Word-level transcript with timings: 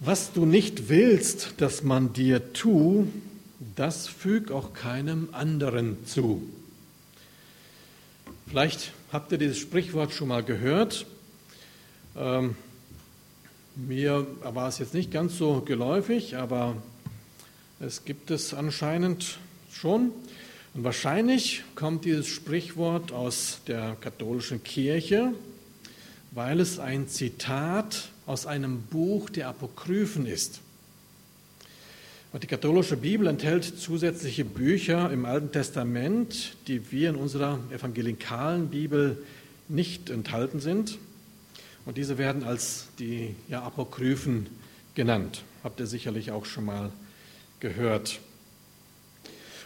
Was 0.00 0.32
du 0.32 0.46
nicht 0.46 0.88
willst, 0.88 1.54
dass 1.58 1.82
man 1.82 2.12
dir 2.12 2.52
tu, 2.52 3.08
das 3.74 4.06
füg 4.06 4.52
auch 4.52 4.72
keinem 4.72 5.30
anderen 5.32 6.06
zu. 6.06 6.48
Vielleicht 8.48 8.92
habt 9.12 9.32
ihr 9.32 9.38
dieses 9.38 9.58
Sprichwort 9.58 10.12
schon 10.12 10.28
mal 10.28 10.44
gehört. 10.44 11.04
Ähm, 12.16 12.54
mir 13.74 14.24
war 14.44 14.68
es 14.68 14.78
jetzt 14.78 14.94
nicht 14.94 15.10
ganz 15.10 15.36
so 15.36 15.62
geläufig, 15.62 16.36
aber 16.36 16.76
es 17.80 18.04
gibt 18.04 18.30
es 18.30 18.54
anscheinend 18.54 19.38
schon. 19.72 20.12
Und 20.74 20.84
wahrscheinlich 20.84 21.64
kommt 21.74 22.04
dieses 22.04 22.28
Sprichwort 22.28 23.10
aus 23.10 23.62
der 23.66 23.96
katholischen 24.00 24.62
Kirche, 24.62 25.32
weil 26.30 26.60
es 26.60 26.78
ein 26.78 27.08
Zitat 27.08 28.10
aus 28.28 28.46
einem 28.46 28.82
Buch 28.82 29.30
der 29.30 29.48
Apokryphen 29.48 30.26
ist. 30.26 30.60
Und 32.30 32.42
die 32.42 32.46
katholische 32.46 32.98
Bibel 32.98 33.26
enthält 33.26 33.64
zusätzliche 33.64 34.44
Bücher 34.44 35.10
im 35.10 35.24
Alten 35.24 35.50
Testament, 35.50 36.56
die 36.66 36.92
wir 36.92 37.08
in 37.08 37.16
unserer 37.16 37.58
evangelikalen 37.70 38.68
Bibel 38.68 39.16
nicht 39.68 40.10
enthalten 40.10 40.60
sind. 40.60 40.98
Und 41.86 41.96
diese 41.96 42.18
werden 42.18 42.44
als 42.44 42.88
die 42.98 43.34
ja, 43.48 43.62
Apokryphen 43.62 44.46
genannt. 44.94 45.42
Habt 45.64 45.80
ihr 45.80 45.86
sicherlich 45.86 46.30
auch 46.30 46.44
schon 46.44 46.66
mal 46.66 46.92
gehört. 47.60 48.20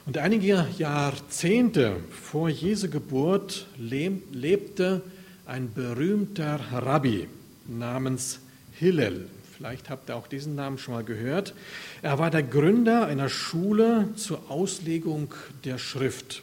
Und 0.06 0.18
einige 0.18 0.68
Jahrzehnte 0.78 1.96
vor 2.10 2.48
Jesu 2.48 2.88
Geburt 2.88 3.66
lebte 3.76 5.02
ein 5.46 5.72
berühmter 5.72 6.60
Rabbi 6.72 7.26
namens 7.66 8.38
Hillel. 8.82 9.28
Vielleicht 9.56 9.90
habt 9.90 10.10
ihr 10.10 10.16
auch 10.16 10.26
diesen 10.26 10.56
Namen 10.56 10.76
schon 10.76 10.94
mal 10.94 11.04
gehört. 11.04 11.54
Er 12.02 12.18
war 12.18 12.32
der 12.32 12.42
Gründer 12.42 13.06
einer 13.06 13.28
Schule 13.28 14.08
zur 14.16 14.50
Auslegung 14.50 15.32
der 15.64 15.78
Schrift. 15.78 16.42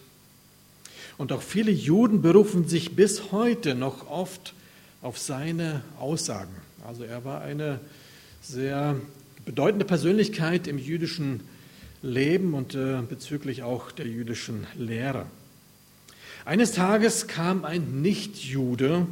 Und 1.17 1.33
auch 1.33 1.41
viele 1.41 1.69
Juden 1.69 2.21
berufen 2.21 2.65
sich 2.65 2.95
bis 2.95 3.33
heute 3.33 3.75
noch 3.75 4.09
oft 4.09 4.53
auf 5.01 5.19
seine 5.19 5.81
Aussagen. 5.99 6.55
Also 6.87 7.03
er 7.03 7.25
war 7.25 7.41
eine 7.41 7.81
sehr 8.41 8.95
bedeutende 9.43 9.83
Persönlichkeit 9.83 10.65
im 10.69 10.77
jüdischen 10.77 11.41
Leben 12.01 12.53
und 12.53 12.73
äh, 12.73 13.01
bezüglich 13.01 13.63
auch 13.63 13.91
der 13.91 14.07
jüdischen 14.07 14.65
Lehre. 14.77 15.25
Eines 16.45 16.71
Tages 16.71 17.27
kam 17.27 17.65
ein 17.65 18.01
Nichtjude 18.01 19.07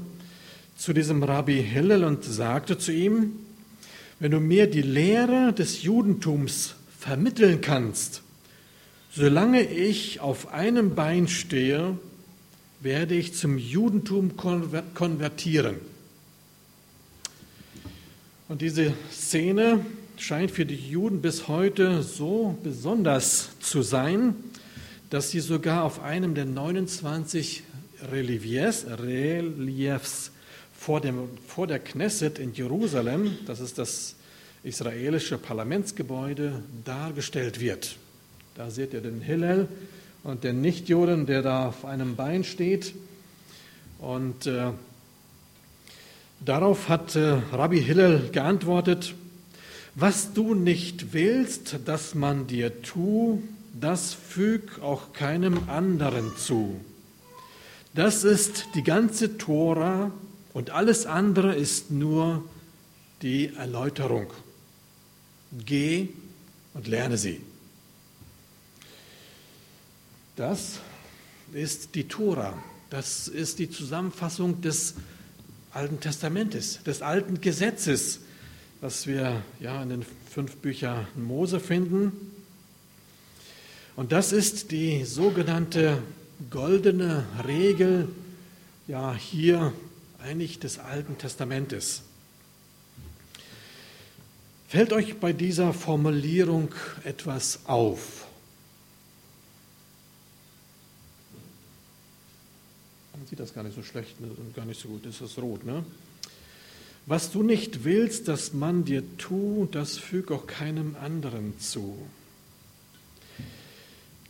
zu 0.77 0.93
diesem 0.93 1.23
Rabbi 1.23 1.61
Hillel 1.63 2.03
und 2.03 2.23
sagte 2.23 2.77
zu 2.77 2.93
ihm, 2.93 3.33
wenn 4.19 4.31
du 4.31 4.39
mir 4.39 4.69
die 4.69 4.83
Lehre 4.83 5.51
des 5.51 5.81
Judentums 5.83 6.75
vermitteln 6.97 7.61
kannst, 7.61 8.21
solange 9.11 9.63
ich 9.63 10.19
auf 10.19 10.53
einem 10.53 10.95
Bein 10.95 11.27
stehe, 11.27 11.97
werde 12.79 13.15
ich 13.15 13.33
zum 13.33 13.57
Judentum 13.57 14.37
konvertieren. 14.93 15.77
Und 18.47 18.61
diese 18.61 18.93
Szene 19.11 19.83
scheint 20.17 20.51
für 20.51 20.65
die 20.65 20.75
Juden 20.75 21.21
bis 21.21 21.47
heute 21.47 22.03
so 22.03 22.57
besonders 22.63 23.49
zu 23.59 23.81
sein, 23.81 24.35
dass 25.09 25.31
sie 25.31 25.39
sogar 25.39 25.83
auf 25.83 26.01
einem 26.03 26.35
der 26.35 26.45
29 26.45 27.63
Reliefs, 28.11 28.85
Reliefs 28.85 30.31
vor, 30.77 31.01
dem, 31.01 31.27
vor 31.45 31.67
der 31.67 31.79
Knesset 31.79 32.39
in 32.39 32.53
Jerusalem, 32.53 33.37
das 33.45 33.59
ist 33.59 33.77
das 33.77 34.15
israelische 34.63 35.37
Parlamentsgebäude, 35.37 36.63
dargestellt 36.85 37.59
wird. 37.59 37.97
Da 38.55 38.69
seht 38.69 38.93
ihr 38.93 39.01
den 39.01 39.21
Hillel 39.21 39.67
und 40.23 40.43
den 40.43 40.61
Nichtjuden, 40.61 41.25
der 41.25 41.41
da 41.41 41.67
auf 41.67 41.85
einem 41.85 42.15
Bein 42.15 42.43
steht. 42.43 42.93
Und 43.99 44.45
äh, 44.45 44.71
darauf 46.39 46.89
hat 46.89 47.15
äh, 47.15 47.39
Rabbi 47.51 47.81
Hillel 47.81 48.29
geantwortet, 48.31 49.15
was 49.95 50.33
du 50.33 50.53
nicht 50.53 51.13
willst, 51.13 51.79
dass 51.85 52.13
man 52.13 52.47
dir 52.47 52.81
tu, 52.83 53.41
das 53.79 54.13
füg 54.13 54.79
auch 54.81 55.13
keinem 55.13 55.69
anderen 55.69 56.35
zu. 56.37 56.79
Das 57.93 58.23
ist 58.23 58.67
die 58.75 58.83
ganze 58.83 59.37
Tora 59.37 60.11
und 60.57 60.71
alles 60.71 61.05
andere 61.05 61.53
ist 61.53 61.91
nur 61.91 62.43
die 63.21 63.53
Erläuterung. 63.53 64.33
Geh 65.51 66.09
und 66.73 66.87
lerne 66.87 67.19
sie. 67.19 67.41
Das 70.35 70.79
ist 71.53 71.93
die 71.93 72.07
Tora. 72.07 72.57
Das 72.89 73.27
ist 73.27 73.59
die 73.59 73.69
Zusammenfassung 73.69 74.59
des 74.61 74.95
Alten 75.73 75.99
Testamentes, 75.99 76.81
des 76.81 77.03
Alten 77.03 77.39
Gesetzes, 77.39 78.21
was 78.81 79.05
wir 79.05 79.43
ja 79.59 79.83
in 79.83 79.89
den 79.89 80.05
fünf 80.27 80.55
Büchern 80.55 81.05
Mose 81.15 81.59
finden. 81.59 82.13
Und 83.95 84.11
das 84.11 84.31
ist 84.31 84.71
die 84.71 85.05
sogenannte 85.05 86.01
goldene 86.49 87.25
Regel, 87.45 88.09
ja 88.87 89.13
hier 89.13 89.71
eigentlich 90.21 90.59
des 90.59 90.79
Alten 90.79 91.17
Testamentes. 91.17 92.03
Fällt 94.67 94.91
euch 94.91 95.17
bei 95.17 95.31
dieser 95.31 95.73
Formulierung 95.73 96.73
etwas 97.05 97.61
auf? 97.65 98.25
Man 103.15 103.25
sieht 103.27 103.39
das 103.39 103.53
gar 103.53 103.63
nicht 103.63 103.75
so 103.75 103.83
schlecht 103.83 104.15
und 104.19 104.37
ne? 104.37 104.51
gar 104.53 104.65
nicht 104.65 104.81
so 104.81 104.89
gut, 104.89 105.05
ist 105.05 105.21
das 105.21 105.37
rot, 105.37 105.65
ne? 105.65 105.85
Was 107.05 107.31
du 107.31 107.41
nicht 107.41 107.85
willst, 107.85 108.27
dass 108.27 108.51
man 108.51 108.83
dir 108.83 109.01
tut, 109.17 109.75
das 109.75 109.97
füg 109.97 110.29
auch 110.29 110.45
keinem 110.45 110.97
anderen 111.01 111.57
zu. 111.57 111.97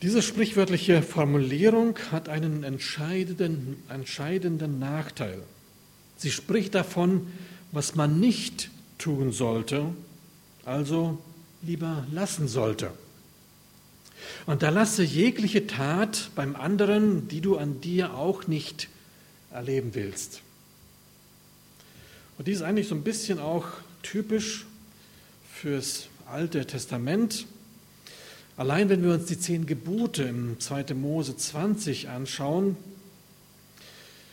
Diese 0.03 0.21
sprichwörtliche 0.21 1.01
Formulierung 1.01 1.97
hat 2.11 2.29
einen 2.29 2.63
entscheidenden, 2.63 3.81
entscheidenden 3.89 4.77
Nachteil. 4.77 5.41
Sie 6.17 6.31
spricht 6.31 6.75
davon, 6.75 7.27
was 7.71 7.95
man 7.95 8.19
nicht 8.19 8.69
tun 8.97 9.31
sollte, 9.31 9.85
also 10.65 11.19
lieber 11.61 12.05
lassen 12.11 12.47
sollte. 12.47 12.91
Und 14.45 14.63
da 14.63 14.69
lasse 14.69 15.03
jegliche 15.03 15.67
Tat 15.67 16.31
beim 16.35 16.55
anderen, 16.55 17.27
die 17.27 17.41
du 17.41 17.57
an 17.57 17.81
dir 17.81 18.15
auch 18.15 18.47
nicht 18.47 18.89
erleben 19.51 19.91
willst. 19.93 20.41
Und 22.37 22.47
dies 22.47 22.57
ist 22.57 22.63
eigentlich 22.63 22.87
so 22.87 22.95
ein 22.95 23.03
bisschen 23.03 23.39
auch 23.39 23.67
typisch 24.03 24.65
fürs 25.53 26.07
Alte 26.27 26.65
Testament. 26.65 27.45
Allein 28.57 28.89
wenn 28.89 29.03
wir 29.03 29.13
uns 29.13 29.25
die 29.25 29.39
zehn 29.39 29.65
Gebote 29.65 30.23
im 30.23 30.59
2. 30.59 30.93
Mose 30.93 31.37
20 31.37 32.09
anschauen, 32.09 32.75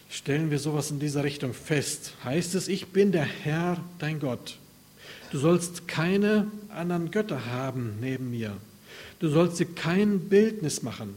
stellen 0.09 0.51
wir 0.51 0.59
sowas 0.59 0.91
in 0.91 1.01
dieser 1.01 1.25
Richtung 1.25 1.55
fest. 1.55 2.15
Heißt 2.25 2.55
es, 2.55 2.69
ich 2.69 2.89
bin 2.89 3.13
der 3.13 3.25
Herr, 3.25 3.79
dein 3.99 4.21
Gott. 4.21 4.59
Du 5.33 5.39
sollst 5.39 5.89
keine 5.89 6.47
anderen 6.69 7.11
Götter 7.11 7.47
haben 7.47 7.95
neben 8.01 8.31
mir. 8.31 8.57
Du 9.19 9.29
sollst 9.29 9.59
dir 9.59 9.67
kein 9.67 10.29
Bildnis 10.29 10.83
machen. 10.83 11.15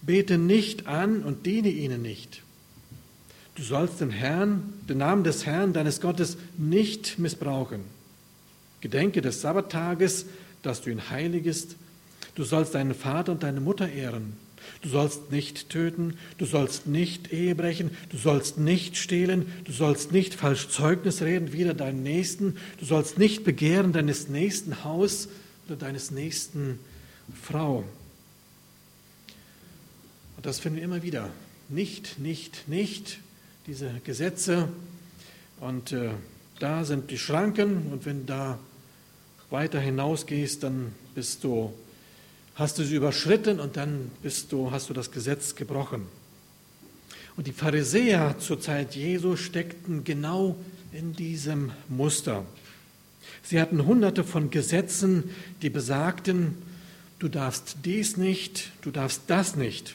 Bete 0.00 0.38
nicht 0.38 0.86
an 0.86 1.22
und 1.22 1.44
diene 1.44 1.68
ihnen 1.68 2.02
nicht. 2.02 2.42
Du 3.56 3.62
sollst 3.62 4.00
den 4.00 4.10
Herrn, 4.10 4.72
den 4.88 4.98
Namen 4.98 5.24
des 5.24 5.44
Herrn, 5.44 5.72
deines 5.72 6.00
Gottes, 6.00 6.38
nicht 6.56 7.18
missbrauchen. 7.18 7.80
Gedenke 8.80 9.20
des 9.20 9.40
Sabbattages, 9.40 10.26
dass 10.62 10.82
du 10.82 10.90
ihn 10.90 11.10
heiligest. 11.10 11.74
Du 12.36 12.44
sollst 12.44 12.74
deinen 12.74 12.94
Vater 12.94 13.32
und 13.32 13.42
deine 13.42 13.60
Mutter 13.60 13.90
ehren. 13.90 14.34
Du 14.82 14.88
sollst 14.88 15.30
nicht 15.30 15.68
töten, 15.70 16.16
du 16.38 16.46
sollst 16.46 16.86
nicht 16.86 17.32
Ehe 17.32 17.54
brechen, 17.54 17.90
du 18.10 18.16
sollst 18.16 18.58
nicht 18.58 18.96
stehlen, 18.96 19.46
du 19.64 19.72
sollst 19.72 20.12
nicht 20.12 20.34
falsch 20.34 20.68
Zeugnis 20.68 21.22
reden 21.22 21.52
wider 21.52 21.74
deinen 21.74 22.02
Nächsten, 22.02 22.56
du 22.78 22.84
sollst 22.84 23.18
nicht 23.18 23.44
begehren 23.44 23.92
deines 23.92 24.28
nächsten 24.28 24.84
Haus 24.84 25.28
oder 25.66 25.76
deines 25.76 26.10
nächsten 26.10 26.78
Frau. 27.42 27.84
Und 30.36 30.46
das 30.46 30.60
finden 30.60 30.76
wir 30.76 30.84
immer 30.84 31.02
wieder. 31.02 31.30
Nicht, 31.68 32.18
nicht, 32.18 32.68
nicht, 32.68 33.18
diese 33.66 33.90
Gesetze. 34.04 34.68
Und 35.60 35.92
äh, 35.92 36.10
da 36.60 36.84
sind 36.84 37.10
die 37.10 37.18
Schranken 37.18 37.90
und 37.92 38.06
wenn 38.06 38.26
da 38.26 38.58
weiter 39.50 39.80
hinausgehst, 39.80 40.62
dann 40.62 40.92
bist 41.14 41.44
du 41.44 41.72
hast 42.58 42.78
du 42.78 42.84
sie 42.84 42.96
überschritten 42.96 43.60
und 43.60 43.76
dann 43.76 44.10
bist 44.20 44.50
du, 44.50 44.72
hast 44.72 44.90
du 44.90 44.94
das 44.94 45.12
Gesetz 45.12 45.54
gebrochen. 45.54 46.06
Und 47.36 47.46
die 47.46 47.52
Pharisäer 47.52 48.36
zur 48.40 48.60
Zeit 48.60 48.96
Jesu 48.96 49.36
steckten 49.36 50.02
genau 50.02 50.56
in 50.92 51.12
diesem 51.14 51.70
Muster. 51.88 52.44
Sie 53.44 53.60
hatten 53.60 53.86
hunderte 53.86 54.24
von 54.24 54.50
Gesetzen, 54.50 55.30
die 55.62 55.70
besagten, 55.70 56.56
du 57.20 57.28
darfst 57.28 57.76
dies 57.84 58.16
nicht, 58.16 58.72
du 58.82 58.90
darfst 58.90 59.22
das 59.28 59.54
nicht, 59.54 59.94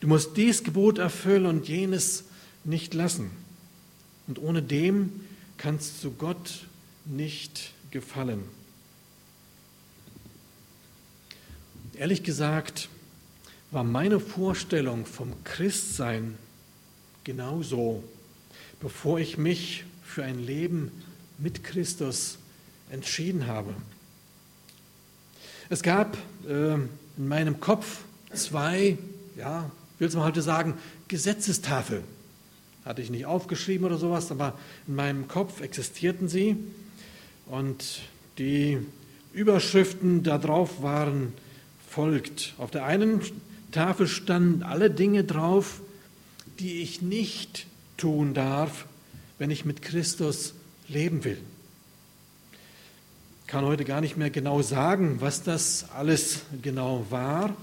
du 0.00 0.06
musst 0.06 0.36
dies 0.36 0.62
Gebot 0.62 0.98
erfüllen 0.98 1.46
und 1.46 1.66
jenes 1.66 2.24
nicht 2.62 2.94
lassen. 2.94 3.32
Und 4.28 4.40
ohne 4.40 4.62
dem 4.62 5.10
kannst 5.58 6.04
du 6.04 6.12
Gott 6.12 6.66
nicht 7.04 7.72
gefallen. 7.90 8.44
Ehrlich 11.98 12.22
gesagt 12.22 12.90
war 13.70 13.82
meine 13.82 14.20
Vorstellung 14.20 15.06
vom 15.06 15.32
Christsein 15.44 16.36
genauso, 17.24 18.04
bevor 18.80 19.18
ich 19.18 19.38
mich 19.38 19.84
für 20.04 20.22
ein 20.22 20.38
Leben 20.38 20.90
mit 21.38 21.64
Christus 21.64 22.36
entschieden 22.90 23.46
habe. 23.46 23.74
Es 25.70 25.82
gab 25.82 26.18
äh, 26.46 26.74
in 26.74 26.88
meinem 27.16 27.60
Kopf 27.60 28.00
zwei, 28.34 28.98
ja, 29.34 29.70
will 29.98 30.08
es 30.08 30.14
mal 30.14 30.24
heute 30.24 30.42
sagen, 30.42 30.74
Gesetzestafeln. 31.08 32.04
Hatte 32.84 33.00
ich 33.00 33.08
nicht 33.08 33.24
aufgeschrieben 33.24 33.86
oder 33.86 33.96
sowas, 33.96 34.30
aber 34.30 34.58
in 34.86 34.96
meinem 34.96 35.28
Kopf 35.28 35.62
existierten 35.62 36.28
sie. 36.28 36.56
Und 37.46 38.02
die 38.36 38.78
Überschriften 39.32 40.22
darauf 40.22 40.82
waren 40.82 41.32
folgt. 41.96 42.52
Auf 42.58 42.70
der 42.70 42.84
einen 42.84 43.22
Tafel 43.72 44.06
standen 44.06 44.62
alle 44.62 44.90
Dinge 44.90 45.24
drauf, 45.24 45.80
die 46.58 46.82
ich 46.82 47.00
nicht 47.00 47.66
tun 47.96 48.34
darf, 48.34 48.84
wenn 49.38 49.50
ich 49.50 49.64
mit 49.64 49.80
Christus 49.80 50.52
leben 50.88 51.24
will. 51.24 51.38
Ich 53.40 53.46
kann 53.46 53.64
heute 53.64 53.86
gar 53.86 54.02
nicht 54.02 54.18
mehr 54.18 54.28
genau 54.28 54.60
sagen, 54.60 55.22
was 55.22 55.42
das 55.42 55.86
alles 55.96 56.42
genau 56.60 57.06
war. 57.08 57.56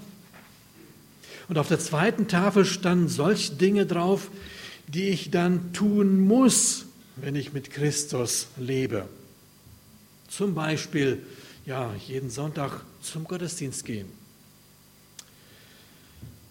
Und 1.48 1.60
auf 1.60 1.68
der 1.68 1.80
zweiten 1.80 2.28
Tafel 2.28 2.66
standen 2.66 3.10
solche 3.10 3.54
Dinge 3.54 3.86
drauf, 3.86 4.32
die 4.88 5.10
ich 5.10 5.30
dann 5.30 5.74
tun 5.74 6.20
muss, 6.26 6.86
wenn 7.18 7.36
ich 7.36 7.54
mit 7.54 7.70
Christus 7.70 8.48
lebe. 8.58 9.08
Zum 10.28 10.56
Beispiel, 10.56 11.22
ja, 11.68 11.94
jeden 12.08 12.32
Sonntag 12.32 12.82
zum 13.04 13.26
Gottesdienst 13.26 13.86
gehen. 13.86 14.23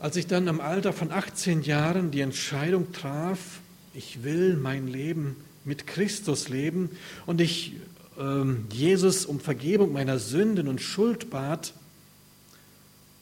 Als 0.02 0.16
ich 0.16 0.26
dann 0.26 0.48
im 0.48 0.60
Alter 0.60 0.92
von 0.92 1.12
18 1.12 1.62
Jahren 1.62 2.10
die 2.10 2.22
Entscheidung 2.22 2.90
traf, 2.90 3.60
ich 3.94 4.24
will 4.24 4.56
mein 4.56 4.88
Leben 4.88 5.36
mit 5.64 5.86
Christus 5.86 6.48
leben 6.48 6.90
und 7.24 7.40
ich 7.40 7.74
ähm, 8.18 8.66
Jesus 8.72 9.24
um 9.24 9.38
Vergebung 9.38 9.92
meiner 9.92 10.18
Sünden 10.18 10.66
und 10.66 10.80
Schuld 10.80 11.30
bat, 11.30 11.72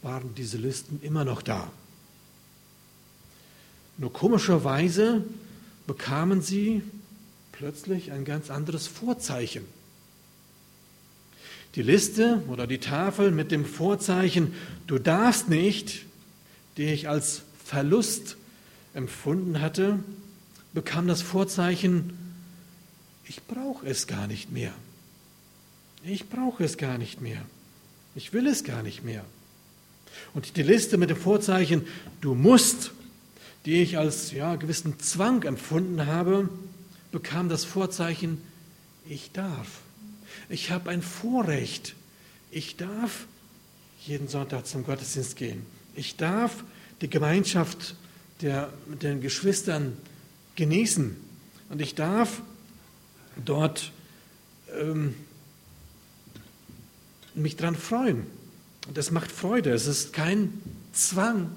waren 0.01 0.35
diese 0.37 0.57
Listen 0.57 1.01
immer 1.03 1.27
noch 1.27 1.43
da. 1.43 1.71
Nur 3.99 4.11
komischerweise 4.11 5.23
bekamen 5.87 6.41
sie 6.41 6.81
plötzlich 7.53 8.11
ein 8.11 8.25
ganz 8.25 8.49
anderes 8.49 8.87
Vorzeichen. 8.87 9.67
Die 11.75 11.83
Liste 11.83 12.43
oder 12.49 12.67
die 12.67 12.79
Tafel 12.79 13.33
mit 13.33 13.51
dem 13.51 13.67
Vorzeichen, 13.67 14.55
du 14.87 14.99
darfst 14.99 15.51
nicht, 15.51 16.07
die 16.77 16.87
ich 16.87 17.09
als 17.09 17.43
Verlust 17.65 18.37
empfunden 18.95 19.61
hatte, 19.61 19.99
bekam 20.73 21.07
das 21.07 21.23
Vorzeichen, 21.23 22.17
ich 23.25 23.43
brauche 23.45 23.87
es 23.87 24.07
gar 24.07 24.27
nicht 24.27 24.51
mehr. 24.51 24.73
Ich 26.03 26.29
brauche 26.29 26.65
es 26.65 26.77
gar 26.77 26.99
nicht 26.99 27.21
mehr. 27.21 27.43
Ich 28.15 28.33
will 28.33 28.47
es 28.47 28.65
gar 28.65 28.83
nicht 28.83 29.05
mehr. 29.05 29.25
Und 30.35 30.57
die 30.57 30.63
Liste 30.63 30.97
mit 30.97 31.11
dem 31.11 31.17
Vorzeichen, 31.17 31.87
du 32.21 32.35
musst, 32.35 32.93
die 33.67 33.83
ich 33.83 33.99
als 33.99 34.33
ja, 34.33 34.57
gewissen 34.57 34.99
Zwang 34.99 35.43
empfunden 35.45 36.07
habe, 36.07 36.49
bekam 37.13 37.49
das 37.49 37.65
Vorzeichen, 37.65 38.43
ich 39.09 39.33
darf. 39.33 39.81
Ich 40.49 40.71
habe 40.71 40.91
ein 40.91 41.03
Vorrecht. 41.03 41.95
Ich 42.51 42.77
darf 42.77 43.27
jeden 44.01 44.29
Sonntag 44.29 44.67
zum 44.67 44.85
Gottesdienst 44.85 45.37
gehen. 45.37 45.65
Ich 46.01 46.17
darf 46.17 46.65
die 47.03 47.11
Gemeinschaft 47.11 47.95
der, 48.41 48.73
mit 48.87 49.03
den 49.03 49.21
Geschwistern 49.21 49.99
genießen. 50.57 51.15
Und 51.69 51.83
ich 51.83 51.95
darf 51.95 52.41
dort 53.45 53.93
ähm, 54.81 55.15
mich 57.35 57.57
daran 57.57 57.77
freuen. 57.77 58.25
Und 58.89 58.97
das 58.97 59.11
macht 59.11 59.31
Freude. 59.31 59.75
Es 59.75 59.87
ist 59.87 60.15
kein 60.15 60.63
Zwang, 60.95 61.51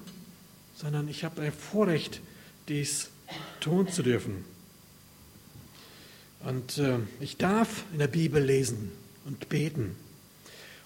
sondern 0.76 1.08
ich 1.08 1.24
habe 1.24 1.42
ein 1.42 1.54
Vorrecht, 1.54 2.20
dies 2.68 3.12
tun 3.62 3.88
zu 3.88 4.04
dürfen. 4.04 4.44
Und 6.42 6.80
äh, 6.80 6.98
ich 7.22 7.38
darf 7.38 7.86
in 7.94 8.00
der 8.00 8.08
Bibel 8.08 8.44
lesen 8.44 8.92
und 9.24 9.48
beten 9.48 9.96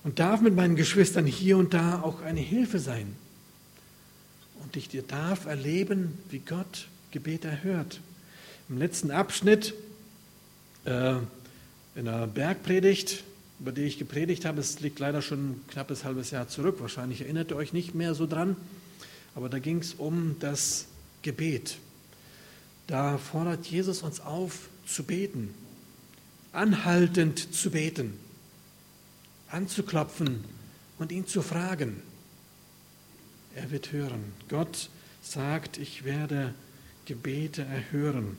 und 0.04 0.20
darf 0.20 0.42
mit 0.42 0.56
meinen 0.56 0.76
Geschwistern 0.76 1.26
hier 1.26 1.58
und 1.58 1.74
da 1.74 2.04
auch 2.04 2.22
eine 2.22 2.40
Hilfe 2.40 2.78
sein. 2.78 3.16
Und 4.68 4.76
ich 4.76 4.90
darf 5.08 5.46
erleben, 5.46 6.18
wie 6.30 6.40
Gott 6.40 6.90
Gebet 7.12 7.46
erhört. 7.46 8.02
Im 8.68 8.78
letzten 8.78 9.12
Abschnitt 9.12 9.74
äh, 10.84 11.14
in 11.96 12.04
der 12.04 12.28
Bergpredigt, 12.28 13.24
über 13.62 13.72
die 13.72 13.84
ich 13.84 13.98
gepredigt 13.98 14.44
habe, 14.44 14.60
es 14.60 14.82
liegt 14.82 15.00
leider 15.00 15.22
schon 15.22 15.52
ein 15.52 15.66
knappes 15.70 16.04
halbes 16.04 16.32
Jahr 16.32 16.50
zurück, 16.50 16.82
wahrscheinlich 16.82 17.22
erinnert 17.22 17.52
ihr 17.52 17.56
euch 17.56 17.72
nicht 17.72 17.96
mehr 17.96 18.14
so 18.14 18.28
dran, 18.28 18.58
aber 19.36 19.48
da 19.48 19.60
ging 19.60 19.78
es 19.78 19.94
um 19.94 20.36
das 20.42 20.88
Gebet. 21.22 21.78
Da 22.88 23.18
fordert 23.18 23.68
Jesus 23.68 24.02
uns 24.02 24.20
auf 24.20 24.68
zu 24.86 25.04
beten, 25.04 25.54
anhaltend 26.52 27.56
zu 27.56 27.72
beten, 27.72 28.20
anzuklopfen 29.50 30.44
und 31.00 31.14
ihn 31.14 31.26
zu 31.26 31.42
fragen. 31.42 32.02
Er 33.58 33.72
wird 33.72 33.92
hören. 33.92 34.34
Gott 34.50 34.92
sagt, 35.24 35.80
ich 35.80 36.04
werde 36.04 36.54
Gebete 37.06 37.64
erhören. 37.64 38.38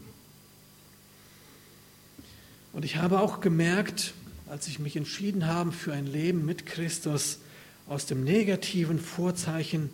Und 2.72 2.84
ich 2.84 2.98
habe 2.98 3.18
auch 3.18 3.40
gemerkt, 3.40 4.14
als 4.48 4.68
ich 4.68 4.78
mich 4.78 4.94
entschieden 4.94 5.48
habe 5.48 5.72
für 5.72 5.92
ein 5.92 6.06
Leben 6.06 6.46
mit 6.46 6.66
Christus, 6.66 7.40
aus 7.88 8.06
dem 8.06 8.22
negativen 8.22 9.00
Vorzeichen 9.00 9.90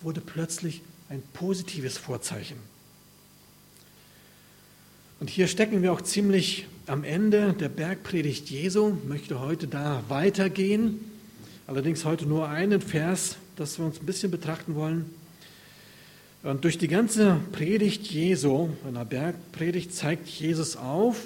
wurde 0.00 0.20
plötzlich 0.20 0.82
ein 1.10 1.22
positives 1.32 1.96
Vorzeichen. 1.96 2.56
Und 5.20 5.30
hier 5.30 5.46
stecken 5.46 5.80
wir 5.80 5.92
auch 5.92 6.00
ziemlich 6.00 6.66
am 6.88 7.04
Ende 7.04 7.52
der 7.52 7.68
Bergpredigt 7.68 8.50
Jesu, 8.50 8.96
möchte 9.06 9.38
heute 9.38 9.68
da 9.68 10.02
weitergehen, 10.08 11.13
allerdings 11.66 12.04
heute 12.04 12.26
nur 12.26 12.48
einen 12.48 12.80
Vers, 12.80 13.36
das 13.56 13.78
wir 13.78 13.86
uns 13.86 14.00
ein 14.00 14.06
bisschen 14.06 14.30
betrachten 14.30 14.74
wollen. 14.74 15.10
Und 16.42 16.64
durch 16.64 16.76
die 16.76 16.88
ganze 16.88 17.38
Predigt 17.52 18.06
Jesu, 18.06 18.68
in 18.86 18.94
der 18.94 19.06
Bergpredigt, 19.06 19.94
zeigt 19.94 20.28
Jesus 20.28 20.76
auf, 20.76 21.16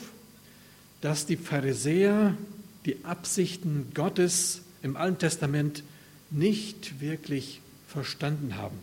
dass 1.01 1.27
die 1.27 1.37
Pharisäer 1.37 2.35
die 2.87 3.05
Absichten 3.05 3.91
Gottes 3.95 4.63
im 4.83 4.97
Alten 4.97 5.19
Testament 5.19 5.83
nicht 6.31 7.01
wirklich 7.01 7.61
verstanden 7.89 8.57
haben. 8.57 8.79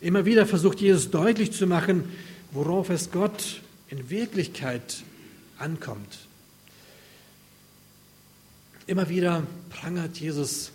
Immer 0.00 0.24
wieder 0.24 0.46
versucht 0.46 0.80
Jesus 0.80 1.10
deutlich 1.10 1.52
zu 1.52 1.66
machen, 1.66 2.04
worauf 2.52 2.88
es 2.90 3.10
Gott 3.10 3.60
in 3.88 4.08
Wirklichkeit 4.08 5.02
ankommt. 5.58 6.29
Immer 8.90 9.08
wieder 9.08 9.46
prangert 9.68 10.16
Jesus 10.18 10.72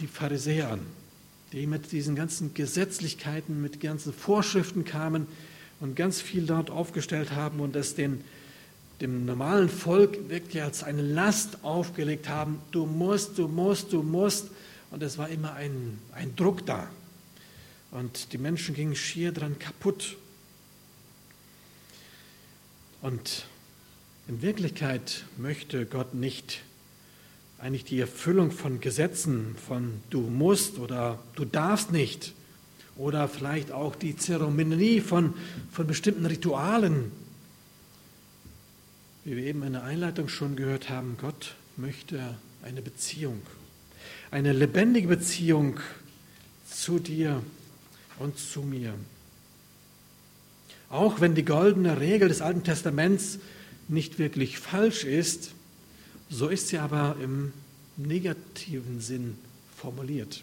die 0.00 0.06
Pharisäer 0.06 0.70
an, 0.70 0.80
die 1.52 1.66
mit 1.66 1.92
diesen 1.92 2.16
ganzen 2.16 2.54
Gesetzlichkeiten, 2.54 3.60
mit 3.60 3.78
ganzen 3.78 4.14
Vorschriften 4.14 4.86
kamen 4.86 5.26
und 5.78 5.96
ganz 5.96 6.22
viel 6.22 6.46
dort 6.46 6.70
aufgestellt 6.70 7.32
haben 7.32 7.60
und 7.60 7.76
es 7.76 7.94
den 7.94 8.24
dem 9.02 9.26
normalen 9.26 9.68
Volk 9.68 10.30
wirklich 10.30 10.62
als 10.62 10.82
eine 10.82 11.02
Last 11.02 11.62
aufgelegt 11.62 12.30
haben. 12.30 12.58
Du 12.70 12.86
musst, 12.86 13.36
du 13.36 13.48
musst, 13.48 13.92
du 13.92 14.02
musst. 14.02 14.46
Und 14.90 15.02
es 15.02 15.18
war 15.18 15.28
immer 15.28 15.52
ein, 15.52 15.98
ein 16.12 16.34
Druck 16.36 16.64
da. 16.64 16.88
Und 17.90 18.32
die 18.32 18.38
Menschen 18.38 18.74
gingen 18.74 18.96
schier 18.96 19.32
dran 19.32 19.58
kaputt. 19.58 20.16
Und 23.02 23.44
in 24.26 24.40
Wirklichkeit 24.40 25.24
möchte 25.36 25.84
Gott 25.84 26.14
nicht 26.14 26.62
eigentlich 27.58 27.84
die 27.84 28.00
Erfüllung 28.00 28.50
von 28.50 28.80
Gesetzen, 28.80 29.56
von 29.66 30.00
du 30.10 30.20
musst 30.20 30.78
oder 30.78 31.18
du 31.34 31.44
darfst 31.44 31.92
nicht, 31.92 32.34
oder 32.96 33.28
vielleicht 33.28 33.72
auch 33.72 33.94
die 33.94 34.16
Zeremonie 34.16 35.00
von, 35.00 35.34
von 35.70 35.86
bestimmten 35.86 36.24
Ritualen 36.24 37.12
wie 39.26 39.36
wir 39.36 39.44
eben 39.44 39.64
in 39.64 39.72
der 39.72 39.82
Einleitung 39.82 40.28
schon 40.28 40.54
gehört 40.54 40.88
haben, 40.88 41.16
Gott 41.20 41.56
möchte 41.76 42.36
eine 42.62 42.80
Beziehung, 42.80 43.42
eine 44.30 44.52
lebendige 44.52 45.08
Beziehung 45.08 45.80
zu 46.70 47.00
dir 47.00 47.42
und 48.20 48.38
zu 48.38 48.62
mir. 48.62 48.94
Auch 50.90 51.20
wenn 51.20 51.34
die 51.34 51.44
goldene 51.44 51.98
Regel 51.98 52.28
des 52.28 52.40
Alten 52.40 52.62
Testaments 52.62 53.40
nicht 53.88 54.20
wirklich 54.20 54.60
falsch 54.60 55.02
ist, 55.02 55.50
so 56.28 56.48
ist 56.48 56.68
sie 56.68 56.78
aber 56.78 57.16
im 57.22 57.52
negativen 57.96 59.00
Sinn 59.00 59.36
formuliert. 59.76 60.42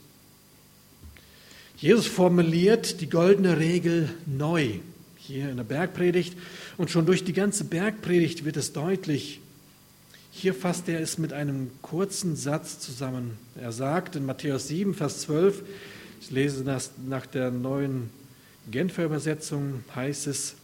Jesus 1.78 2.08
formuliert 2.08 3.02
die 3.02 3.10
goldene 3.10 3.58
Regel 3.58 4.10
neu 4.26 4.80
hier 5.18 5.50
in 5.50 5.58
der 5.58 5.64
Bergpredigt 5.64 6.38
und 6.78 6.90
schon 6.90 7.06
durch 7.06 7.24
die 7.24 7.34
ganze 7.34 7.66
Bergpredigt 7.66 8.46
wird 8.46 8.58
es 8.58 8.74
deutlich. 8.74 9.40
Hier 10.32 10.54
fasst 10.54 10.90
er 10.90 11.00
es 11.00 11.18
mit 11.18 11.34
einem 11.34 11.72
kurzen 11.82 12.36
Satz 12.36 12.80
zusammen. 12.80 13.38
Er 13.60 13.72
sagt 13.72 14.16
in 14.16 14.26
Matthäus 14.26 14.68
7, 14.68 14.94
Vers 14.94 15.22
12, 15.22 15.64
ich 16.22 16.32
lese 16.32 16.64
das 16.64 16.92
nach 17.08 17.26
der 17.26 17.52
neuen 17.52 18.10
Genfer 18.72 19.06
Übersetzung, 19.06 19.84
heißt 19.94 20.28
es, 20.28 20.56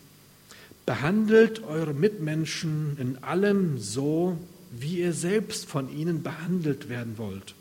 behandelt 0.86 1.64
eure 1.64 1.94
Mitmenschen 1.94 2.98
in 3.00 3.24
allem 3.24 3.78
so, 3.78 4.38
wie 4.72 5.00
ihr 5.00 5.14
selbst 5.14 5.66
von 5.66 5.96
ihnen 5.96 6.24
behandelt 6.24 6.90
werden 6.90 7.18
wollt. 7.18 7.56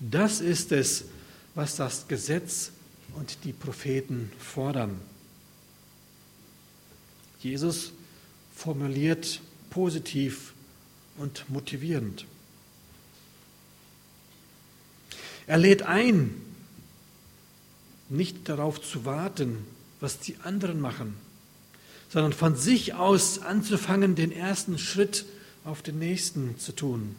Das 0.00 0.40
ist 0.40 0.72
es, 0.72 1.04
was 1.54 1.76
das 1.76 2.08
Gesetz 2.08 2.70
und 3.14 3.44
die 3.44 3.52
Propheten 3.52 4.30
fordern. 4.38 5.00
Jesus 7.40 7.92
formuliert 8.54 9.40
positiv 9.70 10.52
und 11.16 11.48
motivierend. 11.48 12.26
Er 15.46 15.58
lädt 15.58 15.82
ein, 15.82 16.34
nicht 18.08 18.48
darauf 18.48 18.82
zu 18.82 19.04
warten, 19.04 19.64
was 20.00 20.18
die 20.18 20.36
anderen 20.42 20.80
machen, 20.80 21.14
sondern 22.10 22.32
von 22.32 22.56
sich 22.56 22.94
aus 22.94 23.40
anzufangen, 23.40 24.14
den 24.14 24.32
ersten 24.32 24.78
Schritt 24.78 25.24
auf 25.64 25.82
den 25.82 25.98
nächsten 25.98 26.58
zu 26.58 26.72
tun. 26.72 27.14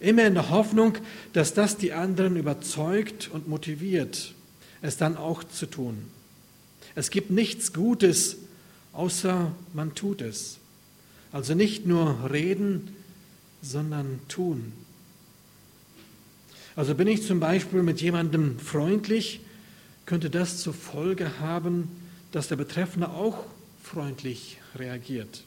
Immer 0.00 0.26
in 0.26 0.34
der 0.34 0.50
Hoffnung, 0.50 0.98
dass 1.32 1.54
das 1.54 1.76
die 1.76 1.92
anderen 1.92 2.36
überzeugt 2.36 3.30
und 3.32 3.48
motiviert, 3.48 4.34
es 4.82 4.96
dann 4.96 5.16
auch 5.16 5.44
zu 5.44 5.66
tun. 5.66 5.98
Es 6.94 7.10
gibt 7.10 7.30
nichts 7.30 7.72
Gutes, 7.72 8.36
außer 8.92 9.52
man 9.72 9.94
tut 9.94 10.20
es. 10.20 10.58
Also 11.32 11.54
nicht 11.54 11.86
nur 11.86 12.30
reden, 12.30 12.94
sondern 13.62 14.20
tun. 14.28 14.72
Also 16.76 16.94
bin 16.94 17.08
ich 17.08 17.22
zum 17.22 17.40
Beispiel 17.40 17.82
mit 17.82 18.00
jemandem 18.02 18.58
freundlich, 18.58 19.40
könnte 20.04 20.30
das 20.30 20.58
zur 20.58 20.74
Folge 20.74 21.40
haben, 21.40 21.88
dass 22.32 22.48
der 22.48 22.56
Betreffende 22.56 23.10
auch 23.10 23.44
freundlich 23.82 24.58
reagiert. 24.74 25.42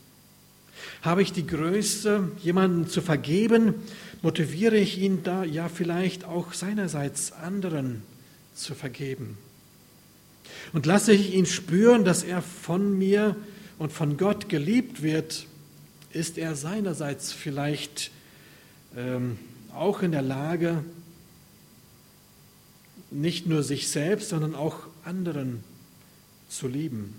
Habe 1.02 1.22
ich 1.22 1.32
die 1.34 1.48
Größe, 1.48 2.30
jemanden 2.42 2.88
zu 2.88 3.02
vergeben, 3.02 3.76
motiviere 4.22 4.78
ich 4.78 5.00
ihn 5.00 5.24
da 5.24 5.44
ja 5.44 5.70
vielleicht 5.70 6.26
auch 6.26 6.54
seinerseits 6.54 7.32
anderen 7.32 8.04
zu 8.54 8.76
vergeben. 8.76 9.38
Und 10.74 10.86
lasse 10.86 11.14
ich 11.14 11.34
ihn 11.34 11.46
spüren, 11.46 12.06
dass 12.06 12.24
er 12.24 12.42
von 12.42 12.98
mir 12.98 13.36
und 13.78 13.92
von 13.92 14.18
Gott 14.18 14.50
geliebt 14.50 15.02
wird, 15.02 15.46
ist 16.12 16.38
er 16.38 16.56
seinerseits 16.56 17.32
vielleicht 17.32 18.12
ähm, 18.96 19.38
auch 19.74 20.02
in 20.02 20.12
der 20.12 20.22
Lage, 20.22 20.84
nicht 23.12 23.48
nur 23.48 23.64
sich 23.64 23.88
selbst, 23.88 24.30
sondern 24.30 24.56
auch 24.56 24.82
anderen 25.04 25.64
zu 26.48 26.68
lieben. 26.68 27.16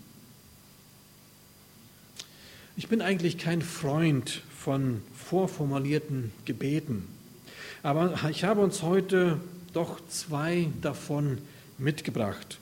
Ich 2.77 2.89
bin 2.89 3.03
eigentlich 3.03 3.37
kein 3.37 3.62
Freund 3.62 4.43
von 4.57 5.03
vorformulierten 5.15 6.33
Gebeten, 6.45 7.07
aber 7.83 8.19
ich 8.31 8.45
habe 8.45 8.61
uns 8.61 8.83
heute 8.83 9.41
doch 9.73 10.00
zwei 10.09 10.69
davon 10.81 11.39
mitgebracht. 11.79 12.59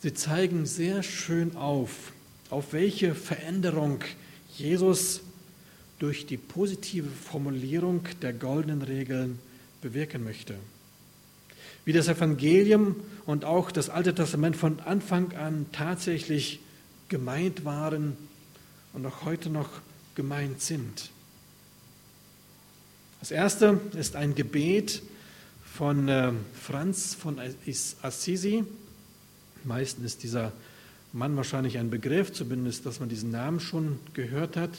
Sie 0.00 0.14
zeigen 0.14 0.66
sehr 0.66 1.02
schön 1.02 1.56
auf, 1.56 2.12
auf 2.48 2.72
welche 2.72 3.14
Veränderung 3.14 3.98
Jesus 4.56 5.20
durch 5.98 6.26
die 6.26 6.36
positive 6.36 7.08
Formulierung 7.08 8.04
der 8.22 8.32
goldenen 8.32 8.82
Regeln 8.82 9.38
bewirken 9.80 10.24
möchte. 10.24 10.54
Wie 11.84 11.92
das 11.92 12.08
Evangelium 12.08 12.96
und 13.26 13.44
auch 13.44 13.72
das 13.72 13.90
Alte 13.90 14.14
Testament 14.14 14.56
von 14.56 14.80
Anfang 14.80 15.32
an 15.32 15.66
tatsächlich 15.72 16.60
gemeint 17.08 17.64
waren 17.64 18.16
und 18.92 19.06
auch 19.06 19.24
heute 19.24 19.50
noch 19.50 19.68
gemeint 20.14 20.60
sind. 20.60 21.10
Das 23.20 23.30
erste 23.30 23.80
ist 23.96 24.16
ein 24.16 24.34
Gebet 24.34 25.02
von 25.64 26.08
äh, 26.08 26.32
Franz 26.60 27.14
von 27.14 27.40
Assisi. 28.02 28.64
Meistens 29.64 30.04
ist 30.04 30.22
dieser 30.22 30.52
Mann 31.12 31.36
wahrscheinlich 31.36 31.78
ein 31.78 31.90
Begriff, 31.90 32.32
zumindest, 32.32 32.84
dass 32.84 33.00
man 33.00 33.08
diesen 33.08 33.30
Namen 33.30 33.60
schon 33.60 33.98
gehört 34.14 34.56
hat. 34.56 34.70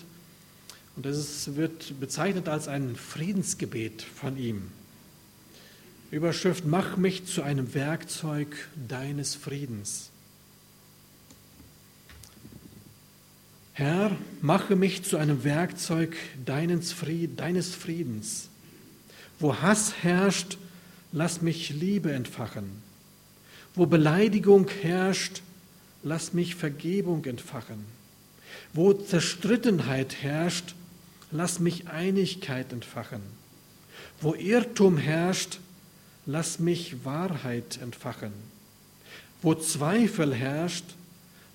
Und 0.95 1.05
es 1.05 1.55
wird 1.55 1.99
bezeichnet 1.99 2.47
als 2.47 2.67
ein 2.67 2.95
Friedensgebet 2.95 4.01
von 4.01 4.37
ihm. 4.37 4.63
Überschrift, 6.11 6.65
mach 6.65 6.97
mich 6.97 7.25
zu 7.25 7.41
einem 7.41 7.73
Werkzeug 7.73 8.55
deines 8.87 9.33
Friedens. 9.33 10.11
Herr, 13.75 14.15
mache 14.41 14.75
mich 14.75 15.03
zu 15.03 15.17
einem 15.17 15.43
Werkzeug 15.43 16.15
deines 16.45 16.93
Friedens. 16.93 18.49
Wo 19.39 19.55
Hass 19.55 19.95
herrscht, 20.03 20.57
lass 21.11 21.41
mich 21.41 21.71
Liebe 21.71 22.11
entfachen. 22.11 22.69
Wo 23.73 23.87
Beleidigung 23.87 24.69
herrscht, 24.83 25.41
lass 26.03 26.33
mich 26.33 26.53
Vergebung 26.53 27.25
entfachen. 27.25 27.83
Wo 28.73 28.93
Zerstrittenheit 28.93 30.21
herrscht, 30.21 30.75
lass 31.31 31.59
mich 31.59 31.87
Einigkeit 31.87 32.71
entfachen. 32.71 33.21
Wo 34.21 34.35
Irrtum 34.35 34.97
herrscht, 34.97 35.57
lass 36.27 36.59
mich 36.59 37.03
Wahrheit 37.05 37.79
entfachen. 37.81 38.33
Wo 39.41 39.55
Zweifel 39.55 40.35
herrscht, 40.35 40.85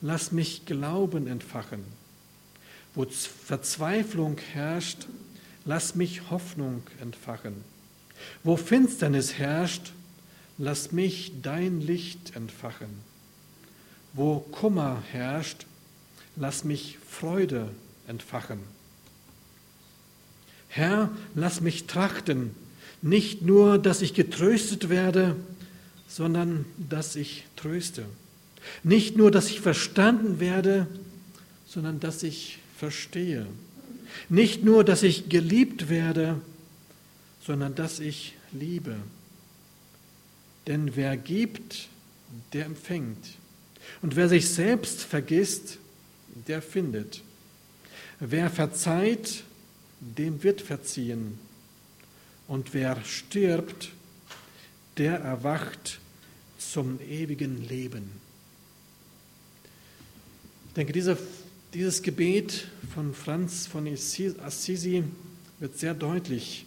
lass 0.01 0.33
mich 0.33 0.67
Glauben 0.67 1.29
entfachen. 1.29 1.85
Wo 2.99 3.07
Verzweiflung 3.07 4.39
herrscht, 4.55 5.07
lass 5.65 5.95
mich 5.95 6.33
Hoffnung 6.33 6.83
entfachen. 7.01 7.55
Wo 8.43 8.57
Finsternis 8.57 9.35
herrscht, 9.35 9.93
lass 10.59 10.91
mich 10.91 11.31
dein 11.41 11.81
Licht 11.81 12.35
entfachen. 12.35 12.89
Wo 14.15 14.41
Kummer 14.41 15.01
herrscht, 15.13 15.67
lass 16.35 16.65
mich 16.65 16.99
Freude 17.09 17.69
entfachen. 18.09 18.59
Herr, 20.67 21.11
lass 21.37 21.61
mich 21.61 21.87
trachten, 21.87 22.51
nicht 23.01 23.43
nur, 23.43 23.79
dass 23.79 24.03
ich 24.03 24.13
getröstet 24.13 24.89
werde, 24.89 25.37
sondern 26.09 26.65
dass 26.91 27.15
ich 27.15 27.45
tröste. 27.55 28.07
Nicht 28.83 29.17
nur, 29.17 29.31
dass 29.31 29.51
ich 29.51 29.61
verstanden 29.61 30.41
werde, 30.41 30.89
sondern 31.65 32.01
dass 32.01 32.25
ich 32.25 32.58
verstehe. 32.79 33.47
Nicht 34.29 34.65
nur, 34.65 34.85
dass 34.85 35.03
ich 35.03 35.29
geliebt 35.29 35.89
werde, 35.89 36.41
sondern 37.45 37.75
dass 37.75 37.99
ich 38.01 38.35
liebe. 38.53 38.97
Denn 40.67 40.97
wer 40.97 41.17
gibt, 41.17 41.89
der 42.53 42.67
empfängt. 42.67 43.37
Und 44.01 44.17
wer 44.17 44.29
sich 44.29 44.49
selbst 44.49 45.03
vergisst, 45.03 45.79
der 46.47 46.63
findet. 46.63 47.23
Wer 48.21 48.51
verzeiht, 48.51 49.43
dem 50.01 50.43
wird 50.43 50.61
verziehen. 50.61 51.39
Und 52.47 52.75
wer 52.75 53.03
stirbt, 53.05 53.91
der 54.97 55.19
erwacht 55.19 56.01
zum 56.59 57.01
ewigen 57.01 57.67
Leben. 57.69 58.11
Ich 60.69 60.75
denke, 60.75 60.93
diese 60.93 61.17
dieses 61.75 62.03
Gebet 62.03 62.69
von 62.95 63.15
Franz 63.15 63.67
von 63.67 63.87
Assisi 63.87 65.05
wird 65.59 65.79
sehr 65.79 65.95
deutlich. 65.95 66.67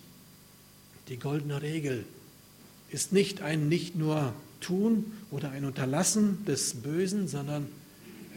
Die 1.08 1.18
goldene 1.18 1.62
Regel 1.62 2.06
ist 2.90 3.12
nicht 3.12 3.42
ein 3.42 3.68
nicht 3.68 3.96
nur 3.96 4.34
Tun 4.60 5.12
oder 5.32 5.52
ein 5.52 5.66
Unterlassen 5.66 6.46
des 6.46 6.76
Bösen, 6.76 7.28
sondern 7.28 7.68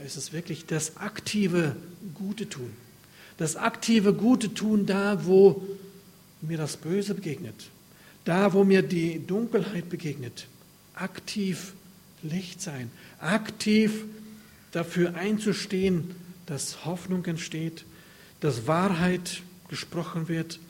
es 0.04 0.16
ist 0.16 0.32
wirklich 0.32 0.64
das 0.64 0.96
aktive 0.96 1.76
Gute 2.14 2.48
tun. 2.48 2.70
Das 3.36 3.56
aktive 3.56 4.14
Gute 4.14 4.54
tun 4.54 4.86
da, 4.86 5.26
wo 5.26 5.66
mir 6.40 6.56
das 6.56 6.76
Böse 6.76 7.14
begegnet, 7.14 7.68
da, 8.24 8.52
wo 8.52 8.64
mir 8.64 8.82
die 8.82 9.24
Dunkelheit 9.26 9.90
begegnet. 9.90 10.46
Aktiv 10.94 11.74
Licht 12.22 12.62
sein, 12.62 12.90
aktiv 13.20 14.04
dafür 14.72 15.14
einzustehen, 15.14 16.14
dass 16.46 16.84
Hoffnung 16.84 17.24
entsteht, 17.24 17.84
dass 18.40 18.66
Wahrheit 18.66 19.42
gesprochen 19.68 20.28
wird, 20.28 20.60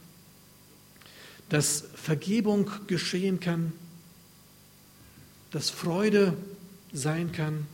dass 1.48 1.84
Vergebung 1.94 2.70
geschehen 2.86 3.40
kann, 3.40 3.72
dass 5.50 5.70
Freude 5.70 6.36
sein 6.92 7.32
kann 7.32 7.66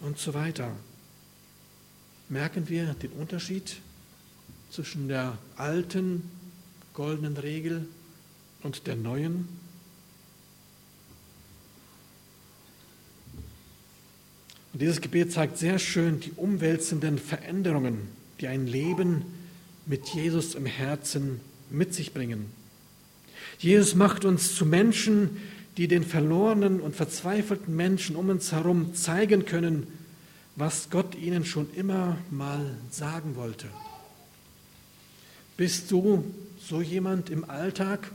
und 0.00 0.18
so 0.18 0.34
weiter. 0.34 0.74
Merken 2.28 2.68
wir 2.68 2.94
den 2.94 3.12
Unterschied 3.12 3.76
zwischen 4.70 5.08
der 5.08 5.38
alten 5.56 6.30
goldenen 6.92 7.36
Regel 7.36 7.88
und 8.62 8.86
der 8.86 8.96
neuen? 8.96 9.48
Und 14.78 14.82
dieses 14.82 15.00
Gebet 15.00 15.32
zeigt 15.32 15.58
sehr 15.58 15.80
schön 15.80 16.20
die 16.20 16.30
umwälzenden 16.36 17.18
Veränderungen, 17.18 17.98
die 18.40 18.46
ein 18.46 18.68
Leben 18.68 19.24
mit 19.86 20.06
Jesus 20.10 20.54
im 20.54 20.66
Herzen 20.66 21.40
mit 21.68 21.94
sich 21.94 22.14
bringen. 22.14 22.46
Jesus 23.58 23.96
macht 23.96 24.24
uns 24.24 24.54
zu 24.54 24.64
Menschen, 24.64 25.38
die 25.78 25.88
den 25.88 26.04
verlorenen 26.04 26.78
und 26.78 26.94
verzweifelten 26.94 27.74
Menschen 27.74 28.14
um 28.14 28.28
uns 28.28 28.52
herum 28.52 28.94
zeigen 28.94 29.46
können, 29.46 29.88
was 30.54 30.90
Gott 30.90 31.16
ihnen 31.16 31.44
schon 31.44 31.66
immer 31.74 32.16
mal 32.30 32.76
sagen 32.92 33.34
wollte. 33.34 33.66
Bist 35.56 35.90
du 35.90 36.22
so 36.56 36.80
jemand 36.80 37.30
im 37.30 37.50
Alltag, 37.50 38.12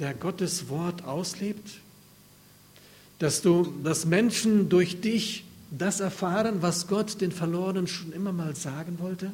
der 0.00 0.14
Gottes 0.14 0.68
Wort 0.68 1.04
auslebt? 1.04 1.78
Dass 3.20 3.42
du, 3.42 3.72
dass 3.84 4.06
Menschen 4.06 4.68
durch 4.68 5.00
dich 5.00 5.44
das 5.70 6.00
erfahren, 6.00 6.62
was 6.62 6.88
Gott 6.88 7.20
den 7.20 7.30
Verlorenen 7.30 7.86
schon 7.86 8.12
immer 8.12 8.32
mal 8.32 8.56
sagen 8.56 8.98
wollte? 8.98 9.30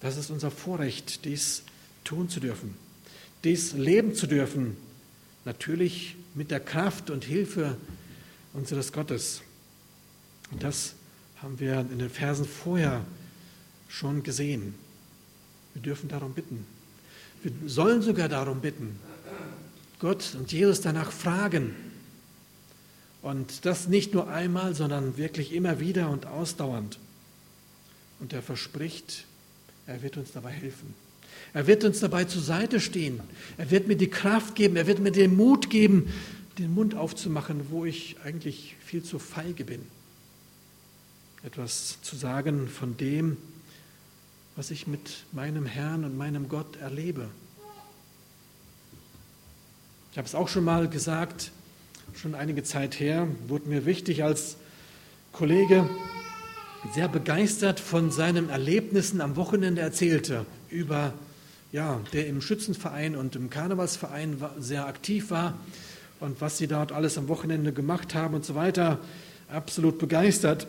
Das 0.00 0.16
ist 0.16 0.30
unser 0.30 0.52
Vorrecht, 0.52 1.24
dies 1.24 1.62
tun 2.04 2.28
zu 2.28 2.38
dürfen, 2.38 2.76
dies 3.42 3.72
leben 3.72 4.14
zu 4.14 4.28
dürfen, 4.28 4.76
natürlich 5.44 6.14
mit 6.34 6.50
der 6.50 6.60
Kraft 6.60 7.10
und 7.10 7.24
Hilfe 7.24 7.76
unseres 8.52 8.92
Gottes. 8.92 9.42
Und 10.52 10.62
das 10.62 10.94
haben 11.42 11.58
wir 11.58 11.80
in 11.80 11.98
den 11.98 12.10
Versen 12.10 12.44
vorher 12.44 13.04
schon 13.88 14.22
gesehen. 14.22 14.74
Wir 15.74 15.82
dürfen 15.82 16.08
darum 16.08 16.34
bitten. 16.34 16.66
Wir 17.42 17.52
sollen 17.66 18.02
sogar 18.02 18.28
darum 18.28 18.60
bitten. 18.60 18.98
Gott 19.98 20.34
und 20.38 20.52
Jesus 20.52 20.80
danach 20.80 21.12
fragen. 21.12 21.74
Und 23.22 23.64
das 23.64 23.88
nicht 23.88 24.14
nur 24.14 24.28
einmal, 24.28 24.74
sondern 24.74 25.16
wirklich 25.16 25.52
immer 25.52 25.80
wieder 25.80 26.10
und 26.10 26.26
ausdauernd. 26.26 26.98
Und 28.20 28.32
er 28.32 28.42
verspricht, 28.42 29.24
er 29.86 30.02
wird 30.02 30.16
uns 30.16 30.32
dabei 30.32 30.52
helfen. 30.52 30.94
Er 31.52 31.66
wird 31.66 31.84
uns 31.84 32.00
dabei 32.00 32.24
zur 32.24 32.42
Seite 32.42 32.80
stehen. 32.80 33.20
Er 33.56 33.70
wird 33.70 33.88
mir 33.88 33.96
die 33.96 34.10
Kraft 34.10 34.54
geben. 34.54 34.76
Er 34.76 34.86
wird 34.86 35.00
mir 35.00 35.12
den 35.12 35.34
Mut 35.36 35.70
geben, 35.70 36.12
den 36.58 36.74
Mund 36.74 36.94
aufzumachen, 36.94 37.70
wo 37.70 37.84
ich 37.84 38.16
eigentlich 38.24 38.76
viel 38.84 39.02
zu 39.02 39.18
feige 39.18 39.64
bin 39.64 39.80
etwas 41.46 42.02
zu 42.02 42.16
sagen 42.16 42.68
von 42.68 42.96
dem, 42.96 43.36
was 44.56 44.72
ich 44.72 44.88
mit 44.88 45.24
meinem 45.30 45.64
Herrn 45.64 46.04
und 46.04 46.16
meinem 46.16 46.48
Gott 46.48 46.76
erlebe. 46.76 47.28
Ich 50.16 50.18
habe 50.18 50.28
es 50.28 50.34
auch 50.34 50.48
schon 50.48 50.64
mal 50.64 50.88
gesagt, 50.88 51.50
schon 52.14 52.34
einige 52.34 52.62
Zeit 52.62 52.98
her, 53.00 53.28
wurde 53.48 53.68
mir 53.68 53.84
wichtig 53.84 54.24
als 54.24 54.56
Kollege 55.30 55.90
sehr 56.94 57.06
begeistert 57.06 57.80
von 57.80 58.10
seinen 58.10 58.48
Erlebnissen 58.48 59.20
am 59.20 59.36
Wochenende 59.36 59.82
erzählte 59.82 60.46
über 60.70 61.12
ja, 61.70 62.00
der 62.14 62.28
im 62.28 62.40
Schützenverein 62.40 63.14
und 63.14 63.36
im 63.36 63.50
Karnevalsverein 63.50 64.42
sehr 64.58 64.86
aktiv 64.86 65.30
war 65.30 65.52
und 66.18 66.40
was 66.40 66.56
sie 66.56 66.66
dort 66.66 66.92
alles 66.92 67.18
am 67.18 67.28
Wochenende 67.28 67.74
gemacht 67.74 68.14
haben 68.14 68.32
und 68.36 68.44
so 68.46 68.54
weiter. 68.54 68.98
Absolut 69.50 69.98
begeistert. 69.98 70.66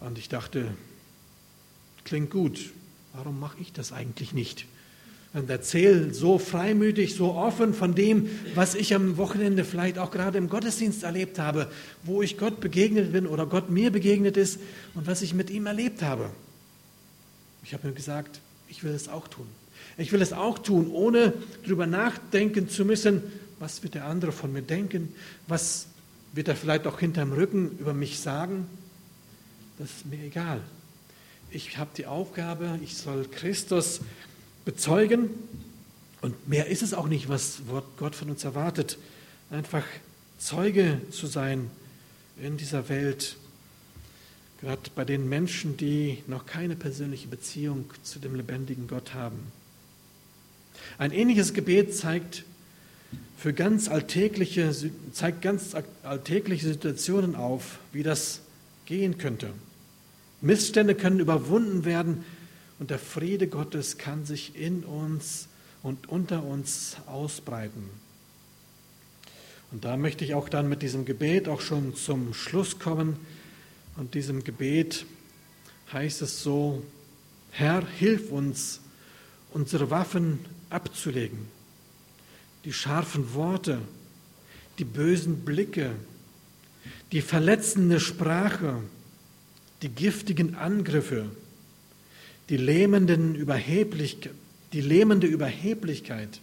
Und 0.00 0.16
ich 0.16 0.30
dachte, 0.30 0.72
klingt 2.04 2.30
gut, 2.30 2.72
warum 3.12 3.38
mache 3.38 3.58
ich 3.60 3.74
das 3.74 3.92
eigentlich 3.92 4.32
nicht? 4.32 4.64
Und 5.32 5.48
erzähle 5.48 6.12
so 6.12 6.38
freimütig, 6.38 7.14
so 7.14 7.34
offen 7.34 7.72
von 7.72 7.94
dem, 7.94 8.28
was 8.54 8.74
ich 8.74 8.94
am 8.94 9.16
Wochenende 9.16 9.64
vielleicht 9.64 9.96
auch 9.98 10.10
gerade 10.10 10.38
im 10.38 10.48
Gottesdienst 10.48 11.04
erlebt 11.04 11.38
habe, 11.38 11.70
wo 12.02 12.20
ich 12.20 12.36
Gott 12.36 12.60
begegnet 12.60 13.12
bin 13.12 13.26
oder 13.26 13.46
Gott 13.46 13.70
mir 13.70 13.92
begegnet 13.92 14.36
ist 14.36 14.58
und 14.94 15.06
was 15.06 15.22
ich 15.22 15.32
mit 15.32 15.48
ihm 15.50 15.66
erlebt 15.66 16.02
habe. 16.02 16.30
Ich 17.62 17.74
habe 17.74 17.86
mir 17.86 17.94
gesagt, 17.94 18.40
ich 18.68 18.82
will 18.82 18.92
es 18.92 19.08
auch 19.08 19.28
tun. 19.28 19.46
Ich 19.96 20.10
will 20.10 20.20
es 20.20 20.32
auch 20.32 20.58
tun, 20.58 20.90
ohne 20.90 21.32
darüber 21.62 21.86
nachdenken 21.86 22.68
zu 22.68 22.84
müssen, 22.84 23.22
was 23.60 23.84
wird 23.84 23.94
der 23.94 24.06
andere 24.06 24.32
von 24.32 24.52
mir 24.52 24.62
denken, 24.62 25.14
was 25.46 25.86
wird 26.32 26.48
er 26.48 26.56
vielleicht 26.56 26.86
auch 26.88 26.98
hinterm 26.98 27.32
Rücken 27.32 27.78
über 27.78 27.94
mich 27.94 28.18
sagen 28.18 28.66
das 29.80 29.90
ist 29.90 30.06
mir 30.06 30.22
egal. 30.22 30.60
Ich 31.50 31.78
habe 31.78 31.88
die 31.96 32.04
Aufgabe, 32.04 32.78
ich 32.84 32.98
soll 32.98 33.26
Christus 33.26 34.02
bezeugen 34.64 35.30
und 36.20 36.48
mehr 36.48 36.66
ist 36.66 36.82
es 36.82 36.94
auch 36.94 37.08
nicht, 37.08 37.28
was 37.28 37.62
Gott 37.96 38.14
von 38.14 38.30
uns 38.30 38.44
erwartet. 38.44 38.98
Einfach 39.50 39.84
Zeuge 40.38 41.00
zu 41.10 41.26
sein 41.26 41.70
in 42.40 42.56
dieser 42.56 42.88
Welt, 42.88 43.36
gerade 44.60 44.82
bei 44.94 45.04
den 45.04 45.28
Menschen, 45.28 45.76
die 45.76 46.22
noch 46.26 46.46
keine 46.46 46.76
persönliche 46.76 47.28
Beziehung 47.28 47.86
zu 48.02 48.18
dem 48.18 48.34
lebendigen 48.34 48.86
Gott 48.86 49.14
haben. 49.14 49.38
Ein 50.98 51.12
ähnliches 51.12 51.54
Gebet 51.54 51.96
zeigt 51.96 52.44
für 53.36 53.52
ganz 53.52 53.88
alltägliche, 53.88 54.72
zeigt 55.12 55.42
ganz 55.42 55.74
alltägliche 56.02 56.68
Situationen 56.68 57.34
auf, 57.34 57.78
wie 57.92 58.02
das 58.02 58.40
gehen 58.86 59.18
könnte. 59.18 59.50
Missstände 60.42 60.94
können 60.94 61.20
überwunden 61.20 61.84
werden 61.84 62.24
und 62.80 62.90
der 62.90 62.98
Friede 62.98 63.46
Gottes 63.46 63.98
kann 63.98 64.24
sich 64.24 64.56
in 64.56 64.84
uns 64.84 65.48
und 65.82 66.08
unter 66.08 66.42
uns 66.42 66.96
ausbreiten. 67.06 67.90
Und 69.70 69.84
da 69.84 69.98
möchte 69.98 70.24
ich 70.24 70.34
auch 70.34 70.48
dann 70.48 70.68
mit 70.68 70.80
diesem 70.80 71.04
Gebet 71.04 71.46
auch 71.46 71.60
schon 71.60 71.94
zum 71.94 72.32
Schluss 72.32 72.78
kommen. 72.78 73.16
Und 73.96 74.14
diesem 74.14 74.42
Gebet 74.44 75.04
heißt 75.92 76.22
es 76.22 76.42
so, 76.42 76.82
Herr, 77.50 77.86
hilf 77.86 78.32
uns, 78.32 78.80
unsere 79.52 79.90
Waffen 79.90 80.38
abzulegen, 80.70 81.48
die 82.64 82.72
scharfen 82.72 83.34
Worte, 83.34 83.78
die 84.78 84.84
bösen 84.84 85.44
Blicke, 85.44 85.90
die 87.12 87.20
verletzende 87.20 88.00
Sprache, 88.00 88.82
die 89.82 89.90
giftigen 89.90 90.54
Angriffe, 90.54 91.26
die, 92.50 92.56
lähmenden 92.56 93.34
die 94.72 94.80
lähmende 94.80 95.26
Überheblichkeit, 95.26 96.40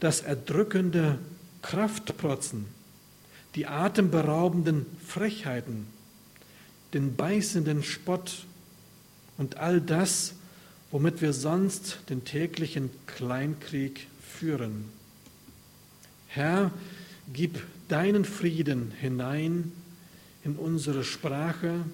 das 0.00 0.22
erdrückende 0.22 1.18
Kraftprotzen, 1.62 2.64
die 3.54 3.66
atemberaubenden 3.66 4.86
Frechheiten, 5.06 5.86
den 6.94 7.14
beißenden 7.14 7.82
Spott 7.82 8.46
und 9.36 9.58
all 9.58 9.80
das, 9.80 10.34
womit 10.90 11.20
wir 11.20 11.34
sonst 11.34 11.98
den 12.08 12.24
täglichen 12.24 12.90
Kleinkrieg 13.06 14.08
führen. 14.26 14.86
Herr, 16.28 16.70
gib 17.32 17.62
deinen 17.88 18.24
Frieden 18.24 18.92
hinein 18.98 19.72
in 20.44 20.56
unsere 20.56 21.04
Sprache, 21.04 21.84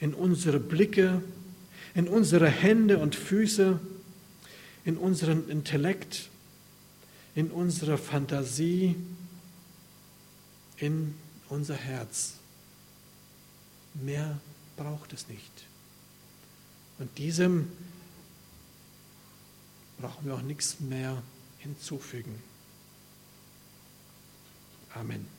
in 0.00 0.12
unsere 0.12 0.60
Blicke, 0.60 1.22
in 1.98 2.06
unsere 2.06 2.48
Hände 2.48 2.98
und 2.98 3.16
Füße, 3.16 3.80
in 4.84 4.96
unseren 4.96 5.48
Intellekt, 5.48 6.30
in 7.34 7.50
unsere 7.50 7.98
Fantasie, 7.98 8.94
in 10.76 11.16
unser 11.48 11.74
Herz. 11.74 12.34
Mehr 13.94 14.38
braucht 14.76 15.12
es 15.12 15.26
nicht. 15.26 15.50
Und 17.00 17.18
diesem 17.18 17.68
brauchen 20.00 20.24
wir 20.24 20.34
auch 20.34 20.42
nichts 20.42 20.78
mehr 20.78 21.20
hinzufügen. 21.58 22.40
Amen. 24.94 25.37